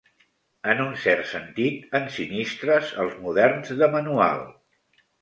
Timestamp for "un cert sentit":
0.85-1.85